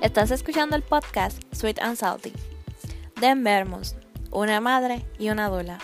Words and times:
Estás 0.00 0.30
escuchando 0.30 0.76
el 0.76 0.82
podcast 0.82 1.42
Sweet 1.52 1.80
and 1.80 1.96
Salty 1.96 2.32
de 3.20 3.34
Mermos, 3.34 3.96
una 4.30 4.60
madre 4.60 5.04
y 5.18 5.30
una 5.30 5.48
dula. 5.48 5.80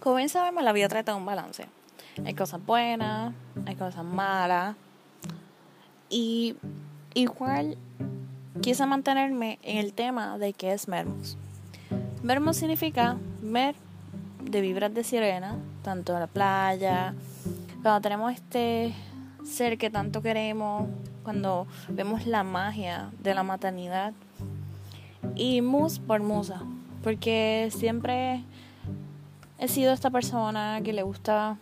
Como 0.00 0.16
bien 0.16 0.30
sabemos, 0.30 0.64
la 0.64 0.72
vida 0.72 0.88
trata 0.88 1.12
de 1.12 1.18
un 1.18 1.26
balance. 1.26 1.66
Hay 2.24 2.32
cosas 2.32 2.64
buenas, 2.64 3.34
hay 3.66 3.74
cosas 3.74 4.04
malas. 4.06 4.74
Y 6.08 6.56
igual 7.12 7.76
quise 8.62 8.86
mantenerme 8.86 9.58
en 9.64 9.76
el 9.76 9.92
tema 9.92 10.38
de 10.38 10.54
qué 10.54 10.72
es 10.72 10.88
Mermos. 10.88 11.36
Mermos 12.22 12.56
significa 12.56 13.18
mer 13.42 13.74
de 14.42 14.62
vibras 14.62 14.94
de 14.94 15.04
sirena, 15.04 15.58
tanto 15.82 16.14
en 16.14 16.20
la 16.20 16.26
playa, 16.26 17.14
cuando 17.88 18.02
tenemos 18.02 18.34
este 18.34 18.92
ser 19.42 19.78
que 19.78 19.88
tanto 19.88 20.20
queremos, 20.20 20.90
cuando 21.22 21.66
vemos 21.88 22.26
la 22.26 22.44
magia 22.44 23.08
de 23.22 23.32
la 23.32 23.42
maternidad. 23.42 24.12
Y 25.34 25.62
mus 25.62 25.98
por 25.98 26.20
musa, 26.20 26.60
porque 27.02 27.70
siempre 27.74 28.44
he 29.56 29.68
sido 29.68 29.94
esta 29.94 30.10
persona 30.10 30.82
que 30.84 30.92
le 30.92 31.02
gusta 31.02 31.56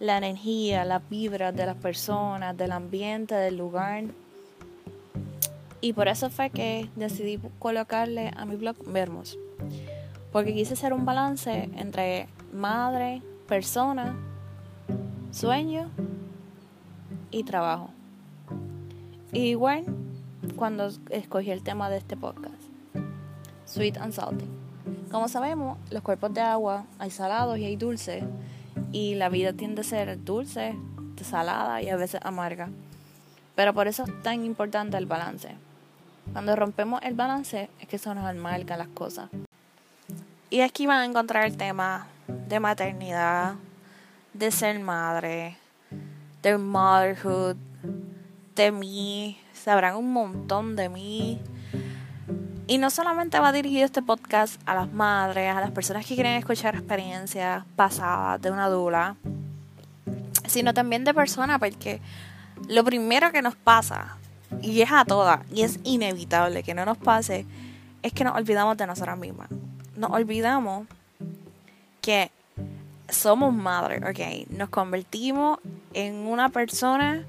la 0.00 0.18
energía, 0.18 0.84
las 0.84 1.08
vibras 1.08 1.54
de 1.54 1.64
las 1.64 1.76
personas, 1.76 2.56
del 2.56 2.72
ambiente, 2.72 3.36
del 3.36 3.56
lugar. 3.56 4.06
Y 5.80 5.92
por 5.92 6.08
eso 6.08 6.28
fue 6.28 6.50
que 6.50 6.90
decidí 6.96 7.38
colocarle 7.60 8.32
a 8.36 8.44
mi 8.46 8.56
blog 8.56 8.74
Vermos. 8.84 9.38
Porque 10.32 10.52
quise 10.52 10.72
hacer 10.72 10.92
un 10.92 11.04
balance 11.04 11.70
entre 11.76 12.26
madre, 12.52 13.22
persona 13.46 14.16
sueño 15.30 15.90
y 17.30 17.44
trabajo. 17.44 17.90
igual 19.32 19.84
cuando 20.56 20.90
escogí 21.10 21.50
el 21.50 21.62
tema 21.62 21.88
de 21.88 21.98
este 21.98 22.16
podcast, 22.16 22.54
sweet 23.64 23.96
and 23.98 24.12
salty. 24.12 24.46
Como 25.10 25.28
sabemos, 25.28 25.78
los 25.90 26.02
cuerpos 26.02 26.34
de 26.34 26.40
agua 26.40 26.84
hay 26.98 27.10
salados 27.10 27.58
y 27.58 27.64
hay 27.64 27.76
dulces, 27.76 28.24
y 28.92 29.14
la 29.14 29.28
vida 29.28 29.52
tiende 29.52 29.82
a 29.82 29.84
ser 29.84 30.22
dulce, 30.24 30.76
salada 31.22 31.82
y 31.82 31.88
a 31.88 31.96
veces 31.96 32.20
amarga. 32.24 32.68
Pero 33.54 33.74
por 33.74 33.88
eso 33.88 34.04
es 34.04 34.22
tan 34.22 34.44
importante 34.44 34.96
el 34.96 35.06
balance. 35.06 35.54
Cuando 36.32 36.56
rompemos 36.56 37.00
el 37.02 37.14
balance 37.14 37.68
es 37.80 37.88
que 37.88 37.98
se 37.98 38.14
nos 38.14 38.24
amargan 38.24 38.78
las 38.78 38.88
cosas. 38.88 39.30
Y 40.48 40.62
aquí 40.62 40.86
van 40.86 40.98
a 40.98 41.04
encontrar 41.04 41.46
el 41.46 41.56
tema 41.56 42.06
de 42.26 42.58
maternidad, 42.58 43.54
de 44.32 44.50
ser 44.50 44.78
madre, 44.80 45.56
de 46.42 46.56
motherhood, 46.56 47.56
de 48.54 48.72
mí, 48.72 49.38
sabrán 49.52 49.96
un 49.96 50.12
montón 50.12 50.76
de 50.76 50.88
mí. 50.88 51.40
Y 52.66 52.78
no 52.78 52.90
solamente 52.90 53.40
va 53.40 53.52
dirigido 53.52 53.84
este 53.84 54.02
podcast 54.02 54.60
a 54.64 54.74
las 54.74 54.92
madres, 54.92 55.54
a 55.54 55.60
las 55.60 55.72
personas 55.72 56.06
que 56.06 56.14
quieren 56.14 56.34
escuchar 56.34 56.76
experiencias 56.76 57.64
pasadas 57.74 58.40
de 58.40 58.50
una 58.50 58.68
dula, 58.68 59.16
sino 60.46 60.72
también 60.72 61.04
de 61.04 61.12
personas, 61.12 61.58
porque 61.58 62.00
lo 62.68 62.84
primero 62.84 63.32
que 63.32 63.42
nos 63.42 63.56
pasa, 63.56 64.16
y 64.62 64.82
es 64.82 64.92
a 64.92 65.04
todas, 65.04 65.40
y 65.52 65.62
es 65.62 65.80
inevitable 65.82 66.62
que 66.62 66.74
no 66.74 66.84
nos 66.84 66.98
pase, 66.98 67.46
es 68.02 68.12
que 68.12 68.24
nos 68.24 68.36
olvidamos 68.36 68.76
de 68.76 68.86
nosotras 68.86 69.18
mismas. 69.18 69.48
Nos 69.96 70.10
olvidamos 70.12 70.86
que 72.00 72.30
somos 73.12 73.54
madres, 73.54 74.02
ok, 74.02 74.50
nos 74.50 74.68
convertimos 74.68 75.58
en 75.94 76.14
una 76.26 76.48
persona 76.48 77.24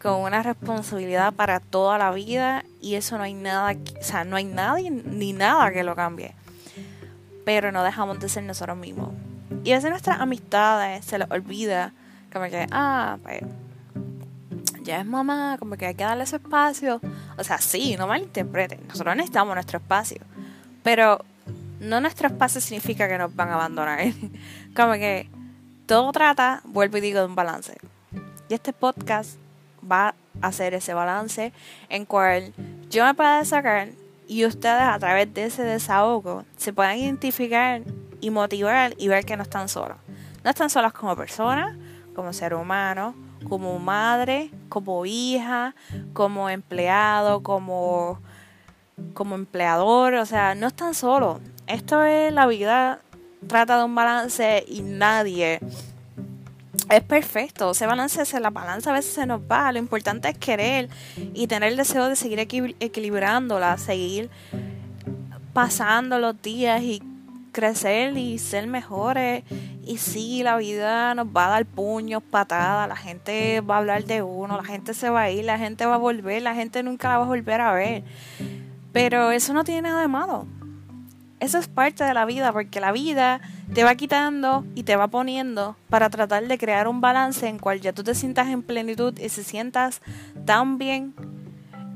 con 0.00 0.22
una 0.22 0.42
responsabilidad 0.42 1.32
para 1.32 1.60
toda 1.60 1.96
la 1.96 2.10
vida 2.10 2.64
y 2.80 2.96
eso 2.96 3.16
no 3.18 3.24
hay 3.24 3.34
nada, 3.34 3.72
o 3.72 4.02
sea, 4.02 4.24
no 4.24 4.36
hay 4.36 4.44
nadie 4.44 4.90
ni 4.90 5.32
nada 5.32 5.72
que 5.72 5.84
lo 5.84 5.94
cambie. 5.94 6.34
Pero 7.44 7.72
no 7.72 7.82
dejamos 7.84 8.18
de 8.20 8.28
ser 8.28 8.42
nosotros 8.42 8.76
mismos. 8.76 9.10
Y 9.64 9.72
a 9.72 9.76
veces 9.76 9.90
nuestras 9.90 10.20
amistades 10.20 11.04
se 11.04 11.18
les 11.18 11.30
olvida 11.30 11.92
como 12.32 12.46
que, 12.46 12.66
ah, 12.70 13.18
pues, 13.22 13.42
ya 14.82 15.00
es 15.00 15.06
mamá, 15.06 15.56
como 15.58 15.76
que 15.76 15.86
hay 15.86 15.94
que 15.94 16.04
darle 16.04 16.26
su 16.26 16.36
espacio. 16.36 17.00
O 17.38 17.44
sea, 17.44 17.58
sí, 17.58 17.96
no 17.96 18.06
malinterpreten, 18.06 18.80
nosotros 18.88 19.14
necesitamos 19.14 19.54
nuestro 19.54 19.78
espacio. 19.78 20.20
Pero 20.82 21.24
no 21.82 22.00
nuestro 22.00 22.28
espacio 22.28 22.60
significa 22.60 23.08
que 23.08 23.18
nos 23.18 23.34
van 23.34 23.48
a 23.48 23.54
abandonar. 23.54 24.00
Como 24.76 24.92
que 24.94 25.28
todo 25.86 26.10
trata, 26.12 26.62
vuelvo 26.64 26.98
y 26.98 27.00
digo, 27.00 27.20
de 27.20 27.26
un 27.26 27.34
balance. 27.34 27.76
Y 28.48 28.54
este 28.54 28.72
podcast 28.72 29.38
va 29.90 30.14
a 30.40 30.46
hacer 30.46 30.74
ese 30.74 30.94
balance 30.94 31.52
en 31.88 32.04
cual 32.06 32.52
yo 32.88 33.04
me 33.04 33.14
pueda 33.14 33.44
sacar 33.44 33.88
y 34.28 34.46
ustedes 34.46 34.82
a 34.82 34.98
través 34.98 35.34
de 35.34 35.44
ese 35.44 35.64
desahogo 35.64 36.44
se 36.56 36.72
puedan 36.72 36.98
identificar 36.98 37.82
y 38.20 38.30
motivar 38.30 38.94
y 38.96 39.08
ver 39.08 39.24
que 39.24 39.36
no 39.36 39.42
están 39.42 39.68
solos. 39.68 39.96
No 40.44 40.50
están 40.50 40.70
solas 40.70 40.92
como 40.92 41.16
personas, 41.16 41.76
como 42.14 42.32
ser 42.32 42.54
humano, 42.54 43.14
como 43.48 43.78
madre, 43.78 44.50
como 44.68 45.04
hija, 45.04 45.74
como 46.12 46.48
empleado, 46.48 47.42
como, 47.42 48.20
como 49.14 49.34
empleador. 49.34 50.14
O 50.14 50.26
sea, 50.26 50.54
no 50.54 50.68
están 50.68 50.94
solos. 50.94 51.40
Esto 51.66 52.02
es 52.04 52.32
la 52.32 52.46
vida 52.46 53.00
trata 53.46 53.78
de 53.78 53.84
un 53.84 53.94
balance 53.94 54.64
y 54.66 54.82
nadie 54.82 55.60
es 56.90 57.02
perfecto. 57.02 57.70
Ese 57.70 57.86
balance, 57.86 58.40
la 58.40 58.50
balanza 58.50 58.90
a 58.90 58.94
veces 58.94 59.12
se 59.12 59.26
nos 59.26 59.40
va. 59.40 59.72
Lo 59.72 59.78
importante 59.78 60.28
es 60.28 60.38
querer 60.38 60.88
y 61.34 61.46
tener 61.46 61.70
el 61.70 61.76
deseo 61.76 62.08
de 62.08 62.16
seguir 62.16 62.40
equilibrándola, 62.40 63.78
seguir 63.78 64.30
pasando 65.52 66.18
los 66.18 66.40
días 66.40 66.82
y 66.82 67.02
crecer 67.52 68.16
y 68.16 68.38
ser 68.38 68.66
mejores. 68.66 69.44
Y 69.84 69.98
sí, 69.98 70.42
la 70.42 70.56
vida 70.56 71.14
nos 71.14 71.26
va 71.26 71.46
a 71.46 71.50
dar 71.50 71.66
puños, 71.66 72.22
patadas, 72.22 72.88
la 72.88 72.96
gente 72.96 73.60
va 73.60 73.76
a 73.76 73.78
hablar 73.78 74.04
de 74.04 74.22
uno, 74.22 74.56
la 74.56 74.64
gente 74.64 74.94
se 74.94 75.10
va 75.10 75.22
a 75.22 75.30
ir, 75.30 75.44
la 75.44 75.58
gente 75.58 75.86
va 75.86 75.96
a 75.96 75.98
volver, 75.98 76.42
la 76.42 76.54
gente 76.54 76.82
nunca 76.82 77.08
la 77.08 77.18
va 77.18 77.24
a 77.24 77.28
volver 77.28 77.60
a 77.60 77.72
ver. 77.72 78.04
Pero 78.92 79.30
eso 79.32 79.52
no 79.52 79.64
tiene 79.64 79.82
nada 79.82 80.02
de 80.02 80.08
malo. 80.08 80.46
Eso 81.42 81.58
es 81.58 81.66
parte 81.66 82.04
de 82.04 82.14
la 82.14 82.24
vida, 82.24 82.52
porque 82.52 82.78
la 82.78 82.92
vida 82.92 83.40
te 83.74 83.82
va 83.82 83.96
quitando 83.96 84.64
y 84.76 84.84
te 84.84 84.94
va 84.94 85.08
poniendo 85.08 85.74
para 85.90 86.08
tratar 86.08 86.46
de 86.46 86.56
crear 86.56 86.86
un 86.86 87.00
balance 87.00 87.48
en 87.48 87.58
cual 87.58 87.80
ya 87.80 87.92
tú 87.92 88.04
te 88.04 88.14
sientas 88.14 88.46
en 88.46 88.62
plenitud 88.62 89.18
y 89.18 89.28
se 89.28 89.42
sientas 89.42 90.02
tan 90.44 90.78
bien. 90.78 91.14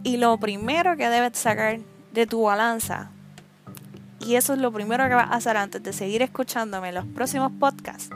Y 0.02 0.16
lo 0.16 0.36
primero 0.38 0.96
que 0.96 1.08
debes 1.08 1.38
sacar 1.38 1.78
de 2.12 2.26
tu 2.26 2.42
balanza, 2.42 3.12
y 4.18 4.34
eso 4.34 4.54
es 4.54 4.58
lo 4.58 4.72
primero 4.72 5.06
que 5.06 5.14
vas 5.14 5.30
a 5.30 5.36
hacer 5.36 5.56
antes 5.56 5.80
de 5.80 5.92
seguir 5.92 6.22
escuchándome 6.22 6.88
en 6.88 6.96
los 6.96 7.06
próximos 7.06 7.52
podcasts, 7.52 8.10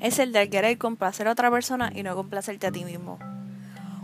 es 0.00 0.18
el 0.18 0.32
de 0.32 0.50
querer 0.50 0.76
complacer 0.76 1.28
a 1.28 1.32
otra 1.32 1.50
persona 1.50 1.90
y 1.94 2.02
no 2.02 2.14
complacerte 2.14 2.66
a 2.66 2.72
ti 2.72 2.84
mismo. 2.84 3.18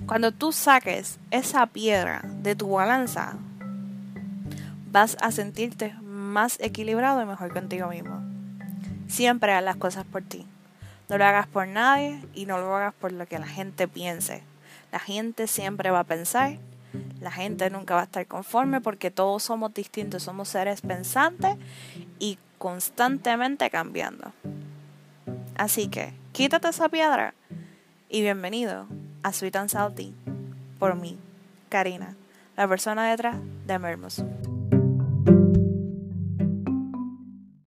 Cuando 0.06 0.32
tú 0.32 0.50
saques 0.50 1.18
esa 1.30 1.66
piedra 1.66 2.22
de 2.42 2.56
tu 2.56 2.70
balanza, 2.70 3.36
vas 4.92 5.16
a 5.22 5.32
sentirte 5.32 5.94
más 6.02 6.60
equilibrado 6.60 7.22
y 7.22 7.24
mejor 7.24 7.50
contigo 7.52 7.88
mismo. 7.88 8.22
Siempre 9.08 9.52
haz 9.52 9.64
las 9.64 9.76
cosas 9.76 10.04
por 10.04 10.22
ti. 10.22 10.46
No 11.08 11.16
lo 11.16 11.24
hagas 11.24 11.46
por 11.46 11.66
nadie 11.66 12.22
y 12.34 12.44
no 12.44 12.58
lo 12.58 12.76
hagas 12.76 12.92
por 12.94 13.10
lo 13.10 13.26
que 13.26 13.38
la 13.38 13.46
gente 13.46 13.88
piense. 13.88 14.42
La 14.92 14.98
gente 14.98 15.46
siempre 15.46 15.90
va 15.90 16.00
a 16.00 16.04
pensar, 16.04 16.58
la 17.20 17.30
gente 17.30 17.70
nunca 17.70 17.94
va 17.94 18.02
a 18.02 18.04
estar 18.04 18.26
conforme 18.26 18.82
porque 18.82 19.10
todos 19.10 19.42
somos 19.42 19.72
distintos, 19.72 20.24
somos 20.24 20.50
seres 20.50 20.82
pensantes 20.82 21.56
y 22.18 22.38
constantemente 22.58 23.70
cambiando. 23.70 24.32
Así 25.56 25.88
que 25.88 26.12
quítate 26.32 26.68
esa 26.68 26.90
piedra 26.90 27.32
y 28.10 28.20
bienvenido 28.20 28.86
a 29.22 29.32
Sweet 29.32 29.56
and 29.56 29.70
Salty 29.70 30.14
por 30.78 30.96
mí, 30.96 31.18
Karina, 31.70 32.14
la 32.56 32.68
persona 32.68 33.08
detrás 33.08 33.36
de 33.66 33.78
Mermos. 33.78 34.22